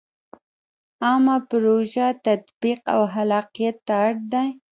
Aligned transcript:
عامه 1.05 1.35
پروژو 1.49 2.07
تطبیق 2.25 2.79
او 2.93 3.01
خلاقیت 3.13 3.77
ته 3.87 3.93
اړ 4.05 4.13
دی. 4.31 4.47